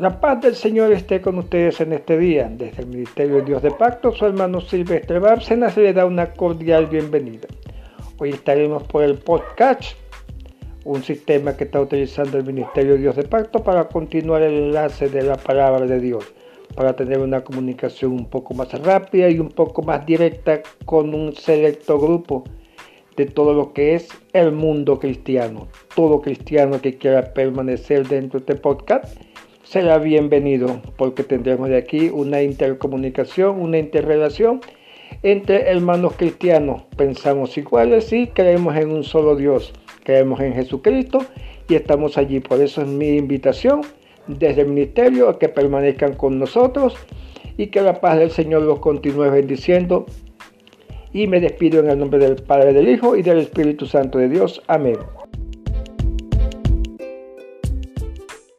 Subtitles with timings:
[0.00, 2.50] La paz del Señor esté con ustedes en este día.
[2.50, 6.86] Desde el Ministerio de Dios de Pacto, su hermano Silvestre Bárcenas le da una cordial
[6.86, 7.46] bienvenida.
[8.16, 9.92] Hoy estaremos por el podcast,
[10.86, 15.10] un sistema que está utilizando el Ministerio de Dios de Pacto para continuar el enlace
[15.10, 16.24] de la palabra de Dios,
[16.74, 21.36] para tener una comunicación un poco más rápida y un poco más directa con un
[21.36, 22.44] selecto grupo
[23.16, 25.68] de todo lo que es el mundo cristiano.
[25.94, 29.29] Todo cristiano que quiera permanecer dentro de este podcast
[29.70, 34.60] será bienvenido porque tendremos de aquí una intercomunicación, una interrelación
[35.22, 36.82] entre hermanos cristianos.
[36.96, 41.20] Pensamos iguales y creemos en un solo Dios, creemos en Jesucristo
[41.68, 42.40] y estamos allí.
[42.40, 43.82] Por eso es mi invitación
[44.26, 46.96] desde el ministerio a que permanezcan con nosotros
[47.56, 50.04] y que la paz del Señor los continúe bendiciendo.
[51.12, 54.28] Y me despido en el nombre del Padre, del Hijo y del Espíritu Santo de
[54.28, 54.60] Dios.
[54.66, 54.96] Amén.